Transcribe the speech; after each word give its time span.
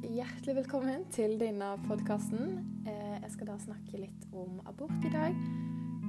hjertelig 0.00 0.54
velkommen 0.56 1.04
til 1.12 1.34
denne 1.40 1.74
podkasten. 1.84 2.62
Eh, 2.88 3.16
jeg 3.22 3.32
skal 3.34 3.50
da 3.50 3.56
snakke 3.60 4.00
litt 4.00 4.24
om 4.32 4.60
abort 4.68 5.04
i 5.04 5.10
dag. 5.12 5.36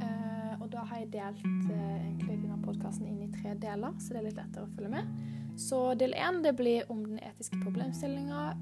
Eh, 0.03 0.53
og 0.61 0.69
da 0.71 0.85
har 0.87 1.01
jeg 1.01 1.09
delt 1.17 1.43
eh, 1.43 2.05
egentlig 2.05 2.37
denne 2.45 2.59
podkasten 2.63 3.09
inn 3.09 3.25
i 3.25 3.31
tre 3.33 3.55
deler, 3.59 3.95
så 3.99 4.13
det 4.13 4.21
er 4.21 4.27
litt 4.29 4.39
lettere 4.39 4.67
å 4.67 4.71
følge 4.77 4.93
med. 4.93 5.11
Så 5.59 5.81
del 5.99 6.15
én 6.17 6.39
blir 6.55 6.87
om 6.89 7.03
den 7.05 7.19
etiske 7.21 7.59
problemstillinga, 7.61 8.55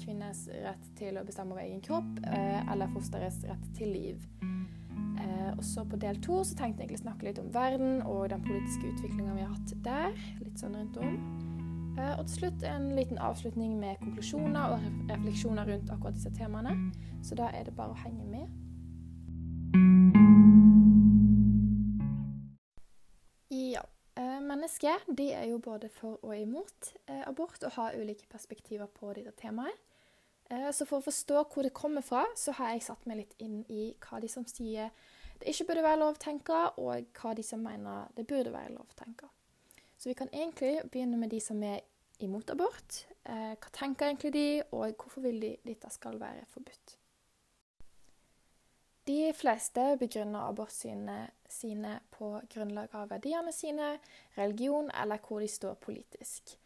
kvinners 0.00 0.46
rett 0.64 0.86
til 0.96 1.18
å 1.20 1.24
bestemme 1.26 1.52
over 1.52 1.66
egen 1.66 1.82
kropp, 1.84 2.22
eller 2.24 2.88
fosterets 2.94 3.42
rett 3.44 3.66
til 3.76 3.92
liv. 3.92 4.22
Og 5.58 5.60
så 5.66 5.84
på 5.84 6.00
del 6.00 6.22
to 6.24 6.40
tenkte 6.56 6.80
jeg 6.80 6.86
egentlig 6.86 7.02
snakke 7.02 7.28
litt 7.28 7.42
om 7.42 7.52
verden 7.52 8.00
og 8.00 8.30
den 8.32 8.40
politiske 8.46 8.94
utviklinga 8.94 9.36
vi 9.36 9.44
har 9.44 9.52
hatt 9.52 9.76
der. 9.84 10.16
Litt 10.40 10.62
sånn 10.62 10.78
rundt 10.78 10.96
om. 11.04 11.37
Eh, 11.98 12.18
og 12.18 12.26
til 12.26 12.36
slutt 12.36 12.62
en 12.62 12.92
liten 12.94 13.18
avslutning 13.18 13.74
med 13.80 13.98
konklusjoner 14.02 14.74
og 14.74 14.84
refleksjoner 15.10 15.66
rundt 15.66 15.90
akkurat 15.90 16.14
disse 16.14 16.30
temaene. 16.36 16.74
Så 17.26 17.34
da 17.34 17.50
er 17.50 17.66
det 17.66 17.74
bare 17.76 17.94
å 17.94 17.98
henge 18.04 18.26
med. 18.30 18.46
Ja. 23.50 23.82
Eh, 24.14 24.38
mennesker 24.46 25.02
de 25.18 25.32
er 25.32 25.48
jo 25.50 25.58
både 25.58 25.90
for 25.90 26.22
og 26.22 26.36
imot 26.38 26.92
eh, 27.08 27.24
abort 27.26 27.62
og 27.66 27.74
har 27.74 27.98
ulike 27.98 28.30
perspektiver 28.30 28.86
på 28.86 29.12
dette 29.16 29.34
temaet. 29.40 29.84
Så 30.72 30.86
for 30.88 31.02
å 31.02 31.04
forstå 31.04 31.42
hvor 31.52 31.66
det 31.66 31.74
kommer 31.76 32.00
fra, 32.00 32.22
så 32.32 32.54
har 32.56 32.70
jeg 32.72 32.86
satt 32.86 33.02
meg 33.04 33.18
litt 33.18 33.34
inn 33.44 33.58
i 33.68 33.90
hva 34.00 34.16
de 34.16 34.30
som 34.32 34.46
sier 34.48 34.88
det 35.36 35.52
ikke 35.52 35.66
burde 35.68 35.82
være 35.84 35.98
lov 36.00 36.14
å 36.14 36.22
tenke, 36.22 36.60
og 36.80 37.10
hva 37.20 37.34
de 37.36 37.44
som 37.44 37.60
mener 37.60 38.08
det 38.16 38.24
burde 38.30 38.54
være 38.54 38.72
lov 38.72 38.86
å 38.88 38.96
tenke. 38.96 39.28
Så 39.98 40.08
vi 40.08 40.14
kan 40.14 40.28
egentlig 40.32 40.80
begynne 40.90 41.16
med 41.16 41.30
de 41.30 41.40
som 41.40 41.62
er 41.62 41.80
imot 42.24 42.50
abort. 42.50 43.02
Eh, 43.24 43.54
hva 43.54 43.74
tenker 43.74 44.08
egentlig 44.08 44.32
de, 44.34 44.46
og 44.72 44.94
hvorfor 44.96 45.24
vil 45.24 45.40
de 45.42 45.52
dette 45.66 45.90
skal 45.92 46.18
være 46.20 46.46
forbudt? 46.52 46.96
De 49.08 49.32
fleste 49.32 49.96
begrunner 50.00 50.50
abort 50.50 50.72
sine, 50.72 51.30
sine 51.48 51.94
på 52.12 52.34
grunnlag 52.52 52.92
av 52.92 53.08
verdiene 53.08 53.54
sine, 53.56 53.94
religion 54.36 54.90
eller 54.92 55.22
hvor 55.24 55.40
de 55.40 55.48
står 55.48 55.78
politisk. 55.80 56.58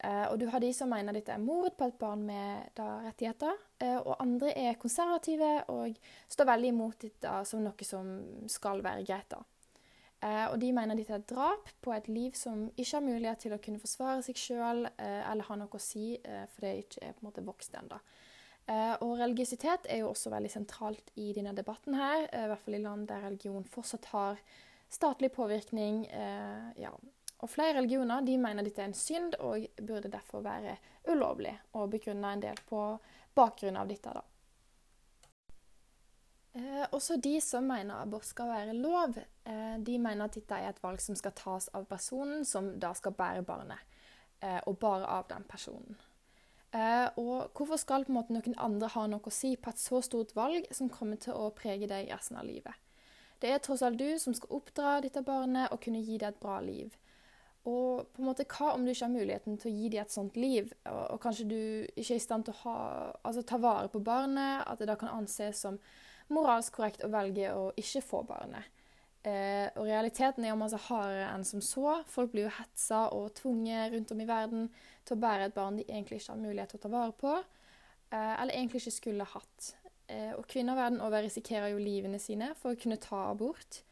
Eh, 0.00 0.24
og 0.30 0.38
du 0.40 0.46
har 0.48 0.62
de 0.64 0.70
som 0.72 0.88
mener 0.88 1.12
dette 1.12 1.34
er 1.34 1.42
mord 1.42 1.74
på 1.76 1.90
et 1.90 1.98
barn 2.00 2.22
med 2.24 2.70
da, 2.78 3.02
rettigheter, 3.04 3.52
eh, 3.84 3.98
og 3.98 4.16
andre 4.22 4.54
er 4.56 4.78
konservative 4.80 5.50
og 5.68 5.98
står 6.28 6.48
veldig 6.54 6.70
imot 6.72 7.04
dette 7.04 7.34
som 7.50 7.60
noe 7.66 7.88
som 7.88 8.14
skal 8.48 8.80
være 8.84 9.04
greit. 9.04 9.28
da. 9.28 9.42
Eh, 10.20 10.46
og 10.52 10.58
de 10.60 10.68
mener 10.76 10.98
dette 10.98 11.14
er 11.16 11.22
drap 11.24 11.70
på 11.80 11.92
et 11.96 12.08
liv 12.12 12.34
som 12.36 12.66
ikke 12.74 12.98
har 12.98 13.04
mulighet 13.06 13.40
til 13.46 13.54
å 13.56 13.60
kunne 13.62 13.80
forsvare 13.80 14.20
seg 14.26 14.36
sjøl 14.36 14.84
eh, 14.90 15.22
eller 15.30 15.46
ha 15.48 15.56
noe 15.56 15.78
å 15.78 15.80
si, 15.80 16.12
eh, 16.20 16.42
for 16.52 16.66
det 16.66 16.72
ikke 16.82 17.06
er 17.06 17.14
på 17.14 17.24
en 17.24 17.28
måte 17.30 17.44
vokst 17.46 17.78
ennå. 17.80 18.00
Og 19.02 19.16
religiøsitet 19.18 19.88
er 19.90 20.04
jo 20.04 20.12
også 20.12 20.30
veldig 20.30 20.50
sentralt 20.52 21.08
i 21.18 21.32
denne 21.34 21.50
debatten 21.56 21.96
her, 21.98 22.28
i 22.28 22.44
hvert 22.46 22.60
fall 22.62 22.76
i 22.76 22.82
land 22.84 23.08
der 23.08 23.24
religion 23.24 23.64
fortsatt 23.66 24.04
har 24.12 24.38
statlig 24.86 25.32
påvirkning. 25.34 26.04
Ja. 26.78 26.92
Og 27.40 27.50
flere 27.50 27.80
religioner 27.80 28.22
de 28.22 28.36
mener 28.38 28.62
dette 28.62 28.84
er 28.84 28.92
en 28.92 28.94
synd 28.94 29.34
og 29.42 29.66
burde 29.80 30.12
derfor 30.12 30.44
være 30.46 30.76
ulovlig, 31.10 31.56
og 31.74 31.90
begrunner 31.96 32.36
en 32.36 32.44
del 32.44 32.62
på 32.68 32.84
bakgrunn 33.34 33.80
av 33.80 33.90
dette. 33.90 34.14
da. 34.14 34.22
Eh, 36.52 36.86
også 36.90 37.16
de 37.22 37.36
som 37.40 37.62
mener 37.62 37.94
abort 37.94 38.26
skal 38.26 38.48
være 38.50 38.74
lov, 38.74 39.14
eh, 39.46 39.76
de 39.78 39.98
mener 39.98 40.24
at 40.24 40.34
dette 40.34 40.54
er 40.54 40.72
et 40.72 40.82
valg 40.82 41.00
som 41.00 41.14
skal 41.14 41.32
tas 41.38 41.68
av 41.74 41.86
personen 41.86 42.44
som 42.44 42.72
da 42.80 42.90
skal 42.92 43.14
bære 43.14 43.44
barnet, 43.46 43.78
eh, 44.42 44.58
og 44.66 44.78
bare 44.78 45.06
av 45.06 45.28
den 45.28 45.44
personen. 45.44 45.96
Eh, 46.72 47.08
og 47.16 47.50
hvorfor 47.54 47.76
skal 47.76 48.04
på 48.04 48.12
en 48.12 48.18
måte 48.18 48.34
noen 48.34 48.54
andre 48.58 48.88
ha 48.88 49.06
noe 49.06 49.26
å 49.26 49.32
si 49.34 49.56
på 49.56 49.70
et 49.70 49.78
så 49.78 50.02
stort 50.02 50.34
valg 50.36 50.66
som 50.70 50.90
kommer 50.90 51.18
til 51.18 51.34
å 51.34 51.50
prege 51.54 51.88
deg 51.90 52.10
resten 52.10 52.36
av 52.36 52.46
livet? 52.46 52.74
Det 53.40 53.50
er 53.50 53.58
tross 53.58 53.82
alt 53.82 53.98
du 53.98 54.18
som 54.18 54.34
skal 54.34 54.60
oppdra 54.60 55.00
dette 55.00 55.22
barnet 55.22 55.72
og 55.72 55.80
kunne 55.80 56.02
gi 56.02 56.18
det 56.18 56.28
et 56.28 56.40
bra 56.40 56.60
liv. 56.60 56.94
Og 57.64 58.06
på 58.14 58.22
en 58.22 58.28
måte, 58.28 58.46
hva 58.48 58.74
om 58.74 58.84
du 58.84 58.92
ikke 58.92 59.06
har 59.08 59.12
muligheten 59.12 59.58
til 59.60 59.70
å 59.70 59.74
gi 59.74 59.88
dem 59.92 60.04
et 60.04 60.12
sånt 60.12 60.36
liv, 60.36 60.70
og, 60.88 61.02
og 61.14 61.18
kanskje 61.20 61.48
du 61.48 61.58
ikke 61.94 62.14
er 62.14 62.20
i 62.20 62.22
stand 62.22 62.46
til 62.46 62.54
å 62.54 62.62
ha, 62.62 62.76
altså, 63.24 63.42
ta 63.42 63.58
vare 63.60 63.90
på 63.92 64.00
barnet, 64.04 64.62
at 64.66 64.80
det 64.80 64.88
da 64.88 64.96
kan 65.00 65.12
anses 65.12 65.60
som 65.66 65.76
moralsk 66.34 66.76
korrekt 66.76 67.04
å 67.04 67.10
velge 67.12 67.50
å 67.54 67.70
ikke 67.80 68.02
få 68.04 68.22
barnet. 68.28 68.68
Eh, 69.20 69.68
og 69.76 69.84
realiteten 69.84 70.46
er 70.46 70.54
jo 70.54 70.60
masse 70.62 70.78
hardere 70.86 71.26
enn 71.34 71.44
som 71.44 71.60
så. 71.64 71.98
Folk 72.08 72.32
blir 72.32 72.46
jo 72.46 72.54
hetsa 72.56 73.02
og 73.16 73.34
tvunget 73.36 73.92
rundt 73.92 74.14
om 74.14 74.22
i 74.24 74.28
verden 74.28 74.70
til 75.04 75.16
å 75.16 75.20
bære 75.20 75.50
et 75.50 75.56
barn 75.56 75.76
de 75.76 75.84
egentlig 75.88 76.22
ikke 76.22 76.32
har 76.32 76.40
mulighet 76.40 76.72
til 76.72 76.80
å 76.80 76.84
ta 76.86 76.92
vare 76.94 77.16
på, 77.20 77.34
eh, 77.36 78.34
eller 78.40 78.54
egentlig 78.54 78.80
ikke 78.80 78.96
skulle 78.96 79.28
hatt. 79.34 79.74
Eh, 80.08 80.32
og 80.34 80.48
kvinner 80.50 80.78
verden 80.78 81.02
over 81.04 81.22
risikerer 81.22 81.74
jo 81.74 81.82
livene 81.82 82.18
sine 82.18 82.54
for 82.58 82.72
å 82.72 82.80
kunne 82.80 82.98
ta 83.02 83.28
abort. 83.28 83.82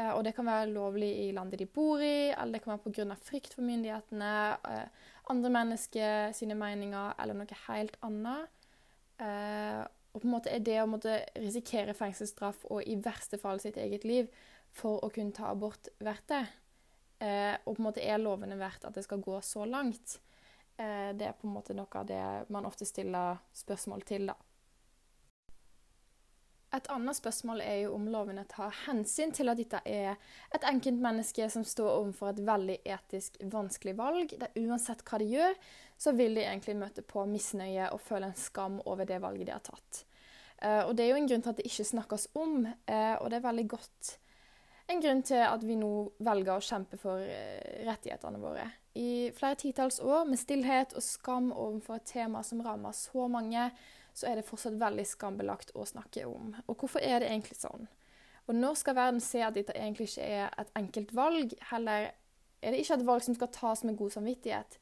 Eh, 0.00 0.10
og 0.14 0.24
det 0.24 0.34
kan 0.34 0.48
være 0.48 0.72
lovlig 0.72 1.10
i 1.26 1.30
landet 1.36 1.60
de 1.60 1.68
bor 1.68 2.00
i, 2.02 2.30
eller 2.32 2.56
det 2.56 2.62
kan 2.64 2.76
være 2.76 2.90
pga. 2.90 3.16
frykt 3.20 3.54
for 3.54 3.62
myndighetene, 3.62 4.56
eh, 4.64 4.88
andre 5.30 5.50
mennesker 5.50 6.32
sine 6.32 6.54
meninger 6.54 7.14
eller 7.20 7.34
noe 7.34 7.60
helt 7.68 7.96
annet. 8.02 8.48
Og 10.10 10.22
på 10.22 10.26
en 10.26 10.34
måte 10.34 10.50
er 10.50 10.62
det 10.66 10.80
å 10.82 10.88
måtte 10.90 11.20
risikere 11.38 11.94
fengselsstraff 11.94 12.64
og 12.70 12.82
i 12.82 12.96
verste 13.02 13.38
fall 13.38 13.60
sitt 13.62 13.78
eget 13.78 14.06
liv 14.08 14.30
for 14.74 15.02
å 15.04 15.10
kunne 15.14 15.34
ta 15.36 15.50
abort 15.52 15.90
verdt 16.02 16.26
det? 16.32 16.42
Eh, 17.20 17.54
og 17.64 17.76
på 17.76 17.80
en 17.82 17.86
måte 17.86 18.02
er 18.02 18.18
lovene 18.18 18.58
verdt 18.58 18.86
at 18.88 18.96
det 18.96 19.04
skal 19.06 19.22
gå 19.22 19.38
så 19.44 19.66
langt? 19.68 20.18
Eh, 20.80 21.10
det 21.14 21.28
er 21.28 21.36
på 21.38 21.46
en 21.46 21.54
måte 21.54 21.76
noe 21.76 22.00
av 22.00 22.08
det 22.08 22.22
man 22.50 22.66
ofte 22.66 22.88
stiller 22.88 23.38
spørsmål 23.54 24.06
til, 24.08 24.30
da. 24.32 24.38
Et 26.70 26.90
annet 26.94 27.16
spørsmål 27.18 27.64
er 27.64 27.80
jo 27.82 27.94
om 27.96 28.04
lovene 28.12 28.44
tar 28.46 28.70
hensyn 28.84 29.32
til 29.34 29.50
at 29.50 29.58
dette 29.58 29.80
er 29.90 30.12
et 30.54 30.66
enkeltmenneske 30.70 31.48
som 31.50 31.64
står 31.66 31.90
overfor 31.96 32.30
et 32.30 32.44
veldig 32.46 32.76
etisk 32.94 33.40
vanskelig 33.50 33.96
valg, 33.98 34.36
der 34.38 34.54
uansett 34.60 35.02
hva 35.02 35.18
de 35.18 35.26
gjør, 35.32 35.58
så 35.98 36.14
vil 36.14 36.38
de 36.38 36.46
egentlig 36.46 36.76
møte 36.78 37.02
på 37.02 37.26
misnøye 37.26 37.90
og 37.90 38.00
føle 38.04 38.30
en 38.30 38.38
skam 38.38 38.78
over 38.84 39.08
det 39.08 39.18
valget 39.22 39.50
de 39.50 39.56
har 39.56 39.66
tatt. 39.66 40.04
Uh, 40.62 40.86
og 40.86 40.94
Det 40.96 41.04
er 41.04 41.14
jo 41.14 41.18
en 41.18 41.28
grunn 41.28 41.42
til 41.42 41.50
at 41.50 41.58
det 41.58 41.66
ikke 41.66 41.90
snakkes 41.90 42.30
om, 42.38 42.58
uh, 42.68 43.16
og 43.18 43.30
det 43.30 43.40
er 43.40 43.48
veldig 43.48 43.68
godt 43.74 44.16
en 44.90 45.02
grunn 45.02 45.22
til 45.22 45.42
at 45.42 45.62
vi 45.66 45.76
nå 45.78 45.92
velger 46.26 46.56
å 46.56 46.64
kjempe 46.64 46.98
for 47.00 47.22
uh, 47.22 47.86
rettighetene 47.86 48.40
våre. 48.42 48.66
I 48.98 49.30
flere 49.34 49.58
titalls 49.58 50.00
år 50.02 50.26
med 50.28 50.38
stillhet 50.38 50.94
og 50.98 51.04
skam 51.04 51.50
overfor 51.50 51.98
et 51.98 52.10
tema 52.10 52.42
som 52.46 52.62
rammer 52.62 52.94
så 52.96 53.26
mange, 53.30 53.70
så 54.14 54.30
er 54.30 54.38
det 54.38 54.46
fortsatt 54.48 54.78
veldig 54.80 55.06
skambelagt 55.08 55.72
å 55.74 55.86
snakke 55.88 56.26
om. 56.28 56.54
Og 56.66 56.76
hvorfor 56.82 57.02
er 57.04 57.22
det 57.22 57.30
egentlig 57.30 57.58
sånn? 57.60 57.88
Og 58.48 58.56
når 58.56 58.78
skal 58.80 58.96
verden 58.98 59.20
se 59.22 59.42
at 59.46 59.54
dette 59.54 59.76
egentlig 59.76 60.10
ikke 60.10 60.26
er 60.26 60.54
et 60.58 60.72
enkelt 60.78 61.12
valg? 61.14 61.52
Heller 61.70 62.10
er 62.60 62.74
det 62.74 62.80
ikke 62.82 62.98
et 62.98 63.06
valg 63.06 63.24
som 63.24 63.36
skal 63.36 63.52
tas 63.54 63.84
med 63.86 63.98
god 64.00 64.16
samvittighet. 64.16 64.80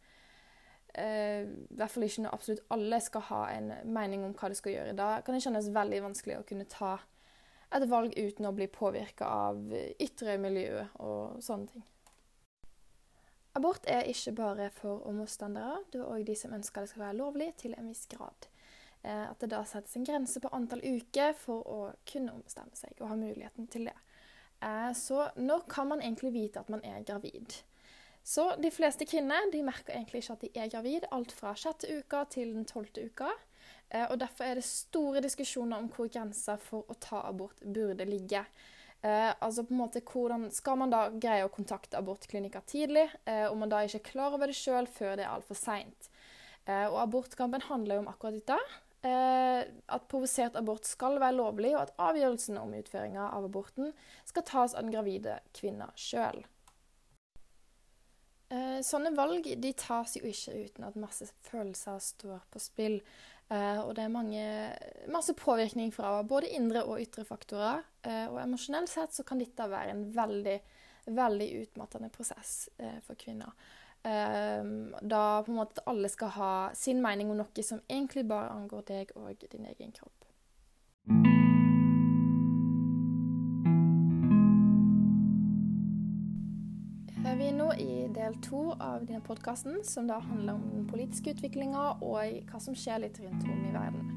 Uh, 0.98 1.44
I 1.44 1.76
hvert 1.76 1.92
fall 1.92 2.06
ikke 2.06 2.24
når 2.24 2.34
absolutt 2.34 2.64
alle 2.74 3.00
skal 3.04 3.26
ha 3.28 3.42
en 3.52 3.68
mening 3.92 4.24
om 4.24 4.32
hva 4.38 4.48
de 4.50 4.56
skal 4.58 4.74
gjøre. 4.74 4.96
Da 4.98 5.10
kan 5.24 5.36
det 5.36 5.44
kjennes 5.44 5.70
veldig 5.74 6.00
vanskelig 6.08 6.38
å 6.38 6.46
kunne 6.48 6.68
ta 6.72 6.96
et 7.76 7.84
valg 7.90 8.16
uten 8.16 8.48
å 8.48 8.54
bli 8.56 8.66
påvirka 8.72 9.28
av 9.28 9.76
ytre 10.00 10.38
miljø 10.40 10.86
og 11.04 11.42
sånne 11.44 11.74
ting. 11.74 11.84
Abort 13.58 13.84
er 13.90 14.06
ikke 14.08 14.32
bare 14.38 14.70
for 14.70 15.02
omstandere. 15.08 15.80
det 15.92 16.00
er 16.00 16.06
òg 16.06 16.24
de 16.26 16.34
som 16.38 16.52
ønsker 16.54 16.84
det 16.84 16.92
skal 16.92 17.02
være 17.08 17.18
lovlig 17.18 17.52
til 17.58 17.74
en 17.74 17.88
viss 17.90 18.06
grad. 18.06 18.48
Eh, 19.02 19.24
at 19.30 19.38
det 19.40 19.52
da 19.52 19.62
settes 19.66 19.96
en 19.96 20.06
grense 20.06 20.40
på 20.42 20.50
antall 20.54 20.82
uker 20.82 21.34
for 21.38 21.66
å 21.66 21.80
kunne 22.08 22.34
ombestemme 22.34 22.74
seg 22.76 22.98
og 22.98 23.12
ha 23.12 23.18
muligheten 23.18 23.68
til 23.70 23.88
det. 23.90 23.96
Eh, 24.60 24.92
så 24.98 25.28
når 25.38 25.66
kan 25.70 25.90
man 25.92 26.02
egentlig 26.02 26.34
vite 26.34 26.60
at 26.62 26.72
man 26.72 26.84
er 26.84 27.04
gravid? 27.06 27.60
Så 28.28 28.50
de 28.60 28.70
fleste 28.74 29.06
kvinner 29.08 29.46
de 29.52 29.62
merker 29.64 29.94
egentlig 29.94 30.24
ikke 30.24 30.34
at 30.34 30.42
de 30.44 30.50
er 30.60 30.72
gravid, 30.72 31.06
alt 31.14 31.30
fra 31.32 31.54
sjette 31.56 31.88
uka 31.88 32.26
til 32.28 32.50
den 32.56 32.66
tolvte 32.68 33.06
uka. 33.06 33.30
Eh, 33.88 34.04
og 34.10 34.18
Derfor 34.20 34.44
er 34.44 34.58
det 34.58 34.66
store 34.68 35.22
diskusjoner 35.24 35.78
om 35.78 35.88
hvor 35.94 36.10
grensa 36.12 36.58
for 36.60 36.84
å 36.90 36.98
ta 37.00 37.22
abort 37.28 37.62
burde 37.64 38.04
ligge. 38.08 38.42
Eh, 39.00 39.30
altså 39.38 39.62
på 39.62 39.72
en 39.72 39.80
måte, 39.84 40.02
hvordan 40.02 40.50
Skal 40.50 40.76
man 40.80 40.90
da 40.90 41.04
greie 41.14 41.46
å 41.46 41.52
kontakte 41.54 42.00
abortklinikker 42.00 42.66
tidlig, 42.66 43.06
eh, 43.30 43.46
om 43.46 43.62
man 43.62 43.70
da 43.70 43.84
ikke 43.86 44.00
er 44.02 44.10
klar 44.10 44.34
over 44.34 44.50
det 44.50 44.58
sjøl 44.58 44.90
før 44.90 45.16
det 45.16 45.24
er 45.24 45.32
altfor 45.32 45.56
seint? 45.56 46.10
Eh, 46.66 46.86
og 46.90 46.98
abortkampen 47.06 47.62
handler 47.70 47.96
jo 47.96 48.04
om 48.04 48.10
akkurat 48.10 48.34
dette. 48.34 48.58
Eh, 49.08 49.64
at 49.86 50.06
provosert 50.10 50.56
abort 50.58 50.86
skal 50.88 51.18
være 51.22 51.38
lovlig, 51.38 51.72
og 51.76 51.86
at 51.86 51.96
avgjørelsen 52.10 52.58
om 52.60 52.74
utføringa 52.76 53.30
av 53.30 53.46
aborten 53.46 53.92
skal 54.28 54.46
tas 54.48 54.74
av 54.74 54.84
den 54.84 54.94
gravide 54.94 55.38
kvinna 55.56 55.90
sjøl. 55.98 56.42
Eh, 58.48 58.78
sånne 58.84 59.12
valg 59.16 59.46
de 59.60 59.72
tas 59.76 60.16
jo 60.16 60.24
ikke 60.28 60.56
uten 60.64 60.86
at 60.88 61.00
masse 61.00 61.28
følelser 61.48 62.00
står 62.02 62.46
på 62.52 62.62
spill. 62.62 63.02
og 63.48 63.94
det 63.96 64.02
er 64.04 64.10
mange, 64.12 64.42
masse 65.08 65.32
påvirkning 65.32 65.88
fra 65.88 66.18
både 66.22 66.50
indre 66.52 66.82
og 66.84 67.00
ytre 67.00 67.24
faktorer. 67.24 67.80
og 68.28 68.36
emosjonelt 68.42 68.90
sett 68.92 69.14
så 69.16 69.24
kan 69.24 69.38
dette 69.38 69.64
være 69.64 69.94
en 69.94 70.02
veldig, 70.12 70.58
veldig 71.06 71.46
utmattende 71.62 72.10
prosess 72.12 72.68
for 73.06 73.16
kvinner. 73.16 73.56
Um, 74.06 74.94
da 75.02 75.42
på 75.42 75.50
en 75.50 75.58
måte 75.58 75.82
alle 75.90 76.08
skal 76.08 76.30
ha 76.36 76.52
sin 76.74 77.02
mening 77.02 77.32
om 77.32 77.40
noe 77.40 77.64
som 77.66 77.82
egentlig 77.90 78.28
bare 78.30 78.54
angår 78.54 78.86
deg 78.88 79.10
og 79.18 79.42
din 79.50 79.66
egen 79.66 79.92
kropp. 79.92 80.14
Vi 87.38 87.46
er 87.46 87.54
nå 87.54 87.68
i 87.78 88.06
del 88.14 88.34
to 88.42 88.72
av 88.82 89.04
denne 89.06 89.20
podkasten, 89.22 89.82
som 89.86 90.08
da 90.08 90.16
handler 90.22 90.56
om 90.56 90.64
den 90.72 90.86
politiske 90.90 91.34
utviklinga 91.36 91.84
og 92.02 92.38
hva 92.48 92.60
som 92.62 92.74
skjer 92.74 93.04
litt 93.04 93.20
rundt 93.22 93.44
om 93.46 93.66
i 93.66 93.74
verden. 93.74 94.08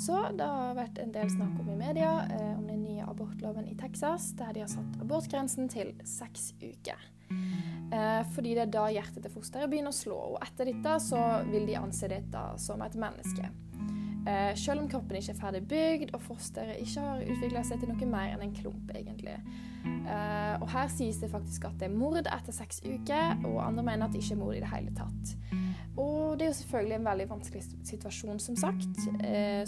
Så 0.00 0.16
det 0.34 0.46
har 0.48 0.76
vært 0.78 0.98
en 1.02 1.12
del 1.14 1.28
snakk 1.30 1.58
om 1.60 1.68
i 1.74 1.76
media 1.78 2.12
eh, 2.32 2.54
om 2.56 2.64
den 2.66 2.82
nye 2.82 3.04
abortloven 3.06 3.68
i 3.70 3.76
Texas, 3.78 4.32
der 4.38 4.54
de 4.56 4.64
har 4.64 4.70
satt 4.72 4.96
abortgrensen 5.02 5.68
til 5.70 5.92
seks 6.08 6.52
uker. 6.62 7.04
Eh, 7.94 8.22
fordi 8.34 8.54
det 8.56 8.64
er 8.66 8.72
da 8.74 8.86
hjertet 8.90 9.22
til 9.22 9.32
fosteret 9.32 9.70
begynner 9.70 9.94
å 9.94 9.96
slå, 9.96 10.16
og 10.34 10.40
etter 10.42 10.70
dette 10.70 10.96
så 11.04 11.20
vil 11.46 11.68
de 11.68 11.76
anse 11.78 12.08
dette 12.10 12.46
som 12.62 12.82
et 12.82 12.96
menneske. 12.98 13.50
Eh, 14.24 14.54
selv 14.56 14.80
om 14.80 14.88
kroppen 14.88 15.18
ikke 15.18 15.34
er 15.34 15.38
ferdig 15.38 15.60
bygd 15.68 16.14
og 16.16 16.22
fosteret 16.24 16.80
ikke 16.80 17.02
har 17.04 17.26
utvikla 17.28 17.60
seg 17.68 17.82
til 17.82 17.92
noe 17.92 18.08
mer 18.08 18.32
enn 18.32 18.46
en 18.46 18.56
klump, 18.56 18.90
egentlig. 18.96 19.36
Eh, 19.84 20.54
og 20.56 20.66
her 20.72 20.88
sies 20.90 21.20
det 21.20 21.28
faktisk 21.30 21.68
at 21.68 21.76
det 21.78 21.90
er 21.90 21.94
mord 21.94 22.24
etter 22.24 22.56
seks 22.56 22.80
uker, 22.86 23.44
og 23.44 23.60
andre 23.62 23.84
mener 23.84 24.08
at 24.08 24.16
det 24.16 24.24
ikke 24.24 24.38
er 24.38 24.42
mord 24.42 24.56
i 24.56 24.64
det 24.64 24.72
hele 24.72 24.96
tatt. 24.96 25.36
Og 25.94 26.34
det 26.40 26.48
er 26.48 26.50
jo 26.50 26.58
selvfølgelig 26.58 26.96
en 26.96 27.06
veldig 27.06 27.26
vanskelig 27.30 27.60
situasjon, 27.86 28.40
som 28.42 28.56
sagt, 28.58 28.96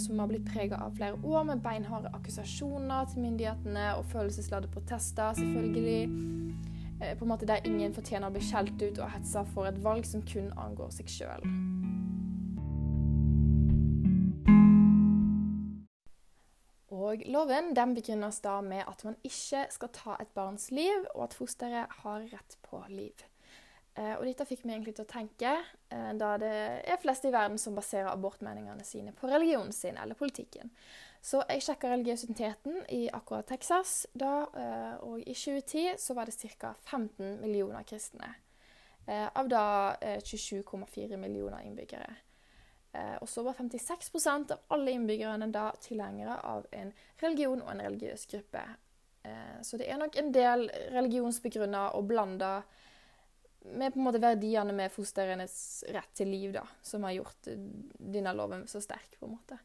som 0.02 0.18
har 0.18 0.26
blitt 0.26 0.48
prega 0.48 0.80
av 0.82 0.96
flere 0.96 1.20
år 1.22 1.44
med 1.46 1.62
beinharde 1.62 2.10
akkusasjoner 2.18 3.06
til 3.12 3.22
myndighetene 3.22 3.92
og 4.00 4.08
følelsesladde 4.10 4.72
protester, 4.74 5.38
selvfølgelig. 5.38 6.74
Eh, 7.00 7.18
på 7.18 7.24
en 7.24 7.28
måte 7.28 7.46
Der 7.46 7.64
ingen 7.64 7.94
fortjener 7.94 8.30
å 8.30 8.32
bli 8.32 8.44
skjelt 8.44 8.80
ut 8.80 8.98
og 8.98 9.10
hetsa 9.12 9.44
for 9.52 9.68
et 9.68 9.82
valg 9.84 10.06
som 10.08 10.22
kun 10.24 10.48
angår 10.56 10.94
seg 10.96 11.10
sjøl. 11.12 11.44
Og 16.96 17.22
Loven 17.28 17.74
den 17.76 17.94
begrunnes 17.94 18.40
da 18.44 18.58
med 18.64 18.84
at 18.88 19.04
man 19.04 19.16
ikke 19.24 19.66
skal 19.70 19.92
ta 19.92 20.16
et 20.20 20.32
barns 20.34 20.70
liv, 20.70 21.04
og 21.14 21.28
at 21.28 21.36
fosteret 21.36 22.00
har 22.02 22.24
rett 22.32 22.56
på 22.64 22.80
liv. 22.88 23.26
Eh, 23.96 24.12
og 24.18 24.26
dette 24.28 24.44
fikk 24.44 24.66
meg 24.66 24.76
egentlig 24.76 24.96
til 24.98 25.06
å 25.06 25.08
tenke, 25.08 25.52
eh, 25.88 26.12
da 26.20 26.34
det 26.40 26.52
er 26.84 27.00
flest 27.00 27.24
i 27.24 27.32
verden 27.32 27.56
som 27.58 27.76
baserer 27.76 28.10
abortmeningene 28.10 28.84
sine 28.84 29.14
på 29.16 29.28
religionen 29.30 29.72
sin 29.72 29.96
eller 29.96 30.18
politikken. 30.18 30.70
Så 31.24 31.40
jeg 31.48 31.64
sjekka 31.64 31.88
religiøsiteten 31.90 32.84
i 32.92 33.06
akkurat 33.08 33.46
Texas, 33.48 34.06
da, 34.12 34.46
eh, 34.54 34.96
og 35.00 35.20
i 35.20 35.32
2010 35.32 35.96
så 35.98 36.14
var 36.14 36.26
det 36.26 36.36
ca. 36.58 36.74
15 36.84 37.40
millioner 37.40 37.82
kristne. 37.84 38.34
Av 39.08 39.46
da 39.46 39.96
27,4 40.02 41.16
millioner 41.16 41.62
innbyggere. 41.62 42.08
Og 43.20 43.28
så 43.28 43.44
var 43.44 43.54
56% 43.54 44.50
av 44.50 44.58
alle 44.68 44.90
innbyggerne 44.90 45.46
da 45.52 45.70
tilhengere 45.78 46.40
av 46.42 46.66
en 46.72 46.92
religion 47.22 47.62
og 47.62 47.70
en 47.70 47.84
religiøs 47.86 48.26
gruppe. 48.26 48.64
Så 49.62 49.78
det 49.78 49.86
er 49.88 49.96
nok 49.96 50.16
en 50.18 50.32
del 50.32 50.66
religionsbegrunna 50.90 51.92
og 51.94 52.08
blanda 52.08 52.64
med 53.72 53.92
på 53.92 54.00
en 54.00 54.06
måte 54.06 54.22
verdiene 54.22 54.74
med 54.76 54.92
fosterenes 54.94 55.84
rett 55.94 56.12
til 56.16 56.30
liv, 56.30 56.52
da, 56.54 56.62
som 56.82 57.04
har 57.06 57.16
gjort 57.18 57.50
denne 57.98 58.32
loven 58.36 58.66
så 58.70 58.80
sterk. 58.84 59.18
på 59.18 59.26
en 59.26 59.36
måte. 59.36 59.58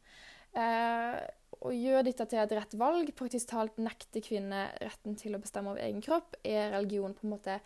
Eh, 0.52 1.20
å 1.62 1.70
gjøre 1.72 2.04
dette 2.08 2.26
til 2.28 2.42
et 2.42 2.54
rett 2.58 2.74
valg, 2.76 3.12
praktisk 3.16 3.52
talt 3.52 3.78
nekte 3.80 4.22
kvinner 4.24 4.72
retten 4.82 5.16
til 5.16 5.36
å 5.36 5.40
bestemme 5.42 5.72
over 5.72 5.84
egen 5.84 6.02
kropp, 6.04 6.36
er 6.44 6.72
religion 6.74 7.14
på 7.14 7.26
en 7.26 7.34
måte 7.36 7.58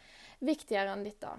viktigere 0.45 0.93
enn 0.93 1.07
dette. 1.07 1.33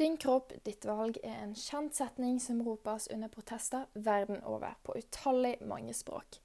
Din 0.00 0.16
kropp, 0.16 0.54
ditt 0.64 0.86
valg 0.88 1.18
er 1.22 1.42
en 1.42 1.52
kjent 1.58 1.94
setning 1.98 2.38
som 2.40 2.62
ropes 2.64 3.10
under 3.12 3.28
protester 3.28 3.90
verden 3.92 4.40
over, 4.48 4.78
på 4.82 4.96
utallig 4.98 5.58
mange 5.68 5.94
språk. 5.94 6.41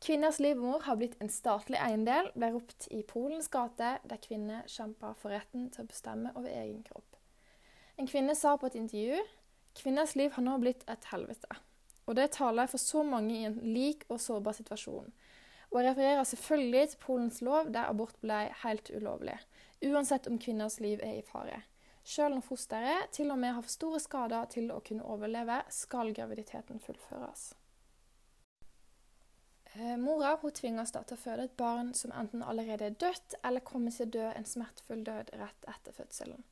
Kvinners 0.00 0.38
livmor 0.38 0.84
har 0.86 0.96
blitt 0.96 1.16
en 1.22 1.30
statlig 1.32 1.78
eiendel, 1.82 2.30
ble 2.38 2.52
ropt 2.54 2.86
i 2.94 3.02
Polens 3.02 3.50
gate, 3.50 3.96
der 4.06 4.20
kvinner 4.22 4.66
kjemper 4.70 5.16
for 5.18 5.34
retten 5.34 5.66
til 5.74 5.82
å 5.82 5.90
bestemme 5.90 6.30
over 6.38 6.52
egen 6.52 6.84
kropp. 6.86 7.18
En 7.98 8.06
kvinne 8.06 8.36
sa 8.38 8.54
på 8.56 8.68
et 8.68 8.78
intervju 8.78 9.18
kvinners 9.78 10.14
liv 10.18 10.32
har 10.34 10.42
nå 10.42 10.56
blitt 10.62 10.84
et 10.90 11.10
helvete. 11.12 11.58
Og 12.06 12.16
det 12.16 12.30
taler 12.38 12.70
for 12.70 12.80
så 12.82 13.02
mange 13.06 13.34
i 13.36 13.44
en 13.46 13.58
lik 13.62 14.06
og 14.08 14.20
sårbar 14.22 14.56
situasjon. 14.56 15.10
Og 15.68 15.80
jeg 15.80 15.90
refererer 15.90 16.24
selvfølgelig 16.24 16.88
til 16.88 17.02
Polens 17.02 17.40
lov, 17.44 17.68
der 17.74 17.90
abort 17.90 18.16
ble 18.22 18.46
helt 18.62 18.90
ulovlig, 18.94 19.36
uansett 19.84 20.26
om 20.30 20.38
kvinners 20.40 20.78
liv 20.80 21.02
er 21.04 21.18
i 21.18 21.26
fare. 21.26 21.60
Selv 22.08 22.38
når 22.38 22.46
fosteret 22.46 23.10
til 23.12 23.30
og 23.34 23.38
med 23.38 23.52
har 23.52 23.66
for 23.66 23.74
store 23.74 24.00
skader 24.00 24.48
til 24.54 24.70
å 24.72 24.80
kunne 24.80 25.04
overleve, 25.04 25.60
skal 25.68 26.14
graviditeten 26.16 26.80
fullføres. 26.80 27.50
Eh, 29.78 29.96
mora 29.96 30.36
hun 30.42 30.50
tvinges 30.50 30.90
da 30.90 31.04
til 31.06 31.14
å 31.14 31.20
føde 31.22 31.44
et 31.46 31.56
barn 31.58 31.92
som 31.94 32.10
enten 32.16 32.42
allerede 32.42 32.88
er 32.88 32.96
dødt, 32.98 33.36
eller 33.46 33.62
kommer 33.62 33.94
til 33.94 34.08
å 34.08 34.14
dø 34.16 34.24
en 34.32 34.48
smertefull 34.48 35.04
død 35.06 35.30
rett 35.38 35.68
etter 35.70 35.94
fødselen. 35.94 36.42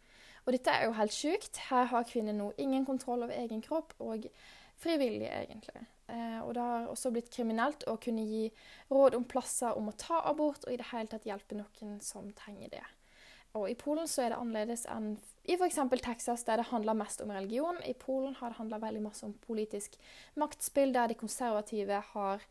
Og 0.47 0.55
dette 0.55 0.71
er 0.71 0.87
jo 0.87 0.95
helt 0.95 1.15
sjukt. 1.15 1.59
Her 1.73 1.89
har 1.91 2.07
kvinner 2.07 2.37
nå 2.37 2.53
ingen 2.63 2.87
kontroll 2.87 3.25
over 3.27 3.35
egen 3.35 3.65
kropp, 3.65 3.97
og 3.99 4.29
frivillig, 4.79 5.27
egentlig. 5.27 5.83
Eh, 6.07 6.39
og 6.45 6.53
det 6.55 6.63
har 6.63 6.87
også 6.93 7.11
blitt 7.11 7.33
kriminelt 7.35 7.83
å 7.91 7.97
kunne 7.99 8.23
gi 8.29 8.45
råd 8.95 9.19
om 9.19 9.27
plasser 9.27 9.75
om 9.75 9.91
å 9.91 9.97
ta 9.99 10.21
abort, 10.31 10.63
og 10.63 10.77
i 10.77 10.79
det 10.79 10.93
hele 10.93 11.11
tatt 11.11 11.27
hjelpe 11.27 11.59
noen 11.59 11.99
som 12.05 12.31
trenger 12.39 12.77
det. 12.77 12.85
Og 13.57 13.67
I 13.73 13.75
Polen 13.81 14.07
så 14.07 14.23
er 14.23 14.31
det 14.31 14.39
annerledes 14.39 14.85
enn 14.93 15.17
i 15.49 15.57
f.eks. 15.57 15.79
Texas, 16.05 16.45
der 16.45 16.61
det 16.61 16.69
handler 16.71 16.95
mest 16.99 17.23
om 17.25 17.31
religion. 17.33 17.79
I 17.83 17.95
Polen 17.99 18.35
har 18.39 18.53
det 18.53 18.61
handla 18.61 18.79
veldig 18.83 19.03
masse 19.03 19.27
om 19.27 19.35
politisk 19.47 19.97
maktspill, 20.39 20.93
der 20.95 21.11
de 21.11 21.19
konservative 21.19 22.03
har 22.13 22.45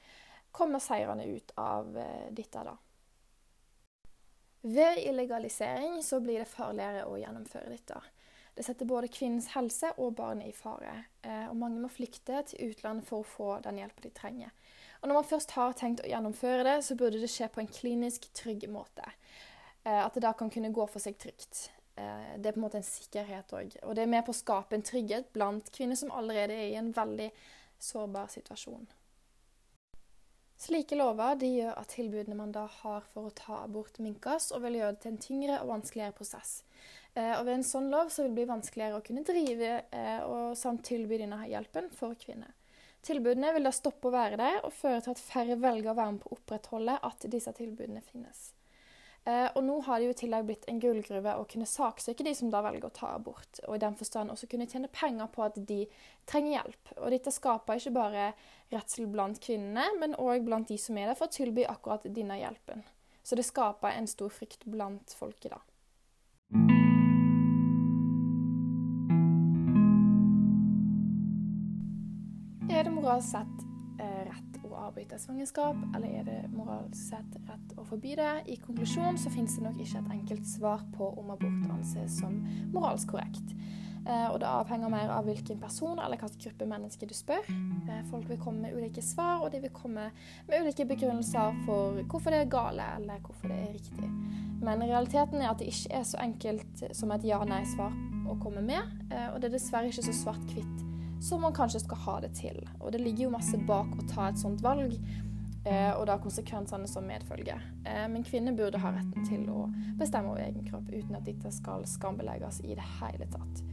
kommer 0.56 0.80
seirende 0.80 1.26
ut 1.26 1.52
av 1.56 1.98
eh, 1.98 2.32
dette. 2.32 2.64
da. 2.64 2.78
Ved 4.62 4.98
illegalisering 4.98 6.04
så 6.04 6.20
blir 6.20 6.40
det 6.40 6.50
farligere 6.50 7.04
å 7.06 7.18
gjennomføre 7.20 7.74
dette. 7.74 8.00
Det 8.56 8.64
setter 8.64 8.88
både 8.88 9.12
kvinnens 9.12 9.50
helse 9.52 9.92
og 10.00 10.16
barnet 10.16 10.48
i 10.48 10.56
fare. 10.56 10.94
Eh, 11.28 11.50
og 11.50 11.60
mange 11.60 11.82
må 11.84 11.92
flykte 11.92 12.40
til 12.48 12.72
utlandet 12.72 13.08
for 13.10 13.22
å 13.22 13.28
få 13.28 13.50
den 13.68 13.82
hjelpa 13.84 14.08
de 14.08 14.14
trenger. 14.16 14.56
Og 15.02 15.12
når 15.12 15.20
man 15.20 15.30
først 15.34 15.54
har 15.58 15.76
tenkt 15.76 16.06
å 16.06 16.10
gjennomføre 16.10 16.64
det, 16.64 16.80
så 16.88 16.96
burde 16.96 17.20
det 17.20 17.34
skje 17.36 17.52
på 17.52 17.62
en 17.62 17.72
klinisk 17.82 18.32
trygg 18.40 18.70
måte. 18.72 19.12
Eh, 19.84 20.02
at 20.06 20.16
det 20.16 20.24
da 20.24 20.32
kan 20.40 20.50
kunne 20.50 20.72
gå 20.72 20.88
for 20.88 21.04
seg 21.04 21.20
trygt. 21.20 21.70
Det 21.96 22.50
er 22.50 22.52
på 22.52 22.60
en 22.60 22.64
måte 22.66 22.82
en 22.82 22.84
sikkerhet 22.84 23.54
òg. 23.56 23.78
Og 23.88 23.94
det 23.96 24.04
er 24.04 24.10
med 24.12 24.26
på 24.28 24.34
å 24.34 24.36
skape 24.36 24.76
en 24.76 24.84
trygghet 24.84 25.30
blant 25.32 25.70
kvinner 25.72 25.96
som 25.96 26.12
allerede 26.12 26.52
er 26.52 26.74
i 26.74 26.76
en 26.76 26.90
veldig 26.92 27.30
sårbar 27.80 28.28
situasjon. 28.34 28.84
Slike 30.58 30.96
lover 30.96 31.42
gjør 31.44 31.74
at 31.76 31.92
tilbudene 31.92 32.38
man 32.40 32.54
da 32.56 32.64
har 32.82 33.04
for 33.12 33.28
å 33.28 33.34
ta 33.36 33.60
abort, 33.66 34.00
minkes, 34.00 34.54
og 34.56 34.64
vil 34.64 34.80
gjøre 34.80 34.96
det 34.96 35.02
til 35.04 35.12
en 35.12 35.24
tyngre 35.26 35.58
og 35.62 35.72
vanskeligere 35.74 36.16
prosess. 36.16 36.62
Eh, 37.14 37.34
og 37.36 37.46
Ved 37.46 37.58
en 37.58 37.68
sånn 37.68 37.92
lov 37.92 38.12
så 38.12 38.24
vil 38.24 38.32
det 38.32 38.40
bli 38.40 38.48
vanskeligere 38.54 39.00
å 39.00 39.04
kunne 39.04 39.26
drive 39.28 39.74
eh, 39.84 40.22
og 40.24 40.56
samt 40.60 40.86
tilby 40.88 41.20
denne 41.20 41.42
hjelpen 41.52 41.92
for 41.96 42.16
kvinner. 42.20 42.56
Tilbudene 43.06 43.52
vil 43.54 43.68
da 43.68 43.76
stoppe 43.76 44.10
å 44.10 44.16
være 44.16 44.40
der, 44.42 44.62
og 44.66 44.74
føre 44.74 45.04
til 45.04 45.14
at 45.14 45.22
færre 45.22 45.60
velger 45.62 45.92
å 45.92 46.00
være 46.00 46.16
med 46.16 46.24
på 46.24 46.32
å 46.32 46.40
opprettholde 46.40 46.98
at 47.12 47.28
disse 47.30 47.52
tilbudene 47.54 48.02
finnes. 48.08 48.55
Eh, 49.26 49.48
og 49.58 49.64
nå 49.66 49.80
har 49.88 49.98
det 49.98 50.06
jo 50.06 50.14
i 50.14 50.18
tillegg 50.20 50.44
blitt 50.46 50.68
en 50.70 50.80
gullgruve 50.82 51.32
å 51.40 51.48
kunne 51.50 51.66
saksøke 51.66 52.22
de 52.28 52.36
som 52.38 52.52
da 52.54 52.60
velger 52.62 52.86
å 52.86 52.94
ta 52.94 53.08
abort, 53.16 53.58
og 53.66 53.74
i 53.74 53.82
den 53.82 53.98
forstand 53.98 54.30
også 54.30 54.46
kunne 54.52 54.68
tjene 54.70 54.92
penger 54.94 55.32
på 55.34 55.42
at 55.48 55.58
de 55.58 55.80
trenger 56.30 56.60
hjelp. 56.60 56.94
Og 57.00 57.10
dette 57.10 57.34
skaper 57.34 57.82
ikke 57.82 57.96
bare 57.98 58.28
redsel 58.70 59.10
blant 59.10 59.42
kvinnene, 59.42 59.88
men 59.98 60.14
òg 60.22 60.46
blant 60.46 60.70
de 60.70 60.78
som 60.78 61.02
er 61.02 61.10
der 61.10 61.18
for 61.18 61.26
å 61.26 61.34
tilby 61.34 61.66
akkurat 61.66 62.06
denne 62.06 62.38
hjelpen. 62.38 62.86
Så 63.26 63.34
det 63.34 63.50
skaper 63.50 63.98
en 63.98 64.06
stor 64.06 64.30
frykt 64.30 64.68
blant 64.70 65.18
folket, 65.18 65.56
da. 65.58 65.64
Er 72.70 72.86
det 72.86 72.94
moralsk 72.94 73.32
sett 73.34 73.72
avbryte 74.74 75.20
svangerskap, 75.22 75.78
eller 75.96 76.20
er 76.20 76.28
det 76.28 76.40
moralsk 76.56 76.98
sett 76.98 77.38
rett 77.46 77.74
å 77.78 77.86
forby 77.86 78.16
det? 78.18 78.34
I 78.50 78.58
konklusjon 78.64 79.20
så 79.22 79.30
finnes 79.34 79.56
det 79.58 79.66
nok 79.68 79.80
ikke 79.84 80.02
et 80.02 80.14
enkelt 80.18 80.48
svar 80.50 80.86
på 80.96 81.12
om 81.20 81.30
abort 81.36 81.74
anses 81.76 82.20
som 82.22 82.40
moralsk 82.74 83.14
korrekt. 83.14 83.54
Eh, 84.06 84.28
og 84.30 84.40
det 84.42 84.50
avhenger 84.50 84.92
mer 84.94 85.10
av 85.10 85.26
hvilken 85.26 85.58
person 85.58 85.98
eller 85.98 86.20
hvilken 86.22 86.44
gruppe 86.44 86.68
mennesker 86.70 87.10
du 87.10 87.14
spør. 87.18 87.48
Eh, 87.50 88.04
folk 88.12 88.30
vil 88.30 88.42
komme 88.42 88.68
med 88.68 88.78
ulike 88.78 89.02
svar, 89.02 89.42
og 89.42 89.52
de 89.54 89.64
vil 89.64 89.74
komme 89.74 90.12
med 90.48 90.62
ulike 90.62 90.86
begrunnelser 90.86 91.58
for 91.66 92.02
hvorfor 92.04 92.34
det 92.34 92.44
er 92.44 92.52
gale, 92.54 92.90
eller 93.00 93.22
hvorfor 93.26 93.50
det 93.50 93.62
er 93.64 93.74
riktig. 93.74 94.12
Men 94.62 94.86
realiteten 94.86 95.42
er 95.42 95.52
at 95.52 95.62
det 95.62 95.72
ikke 95.74 95.94
er 96.00 96.06
så 96.06 96.22
enkelt 96.22 96.86
som 96.94 97.14
et 97.14 97.26
ja-nei-svar 97.26 97.94
å 98.30 98.38
komme 98.42 98.62
med, 98.66 98.94
eh, 99.10 99.32
og 99.34 99.42
det 99.42 99.50
er 99.50 99.58
dessverre 99.58 99.90
ikke 99.90 100.06
så 100.06 100.20
svart-hvitt 100.24 100.95
som 101.26 101.42
man 101.42 101.54
kanskje 101.54 101.82
skal 101.82 101.98
ha 101.98 102.20
det 102.22 102.34
til. 102.38 102.60
Og 102.80 102.92
det 102.94 103.02
ligger 103.02 103.28
jo 103.28 103.34
masse 103.34 103.58
bak 103.68 103.96
å 103.98 104.08
ta 104.12 104.30
et 104.30 104.42
sånt 104.42 104.62
valg. 104.66 104.94
eh, 105.66 105.90
og 105.98 106.04
da 106.06 106.20
konsekvensene 106.22 106.86
som 106.88 107.08
medfølger. 107.10 107.62
Eh, 107.90 108.04
men 108.08 108.24
kvinner 108.24 108.54
burde 108.54 108.78
ha 108.78 108.92
retten 108.94 109.26
til 109.26 109.48
å 109.50 109.64
bestemme 109.98 110.30
over 110.30 110.44
egen 110.44 110.68
kropp 110.68 110.92
uten 110.92 111.16
at 111.18 111.26
dette 111.26 111.50
skal 111.52 111.82
skambelegges 111.90 112.60
i 112.62 112.76
det 112.78 112.86
hele 113.00 113.26
tatt. 113.34 113.64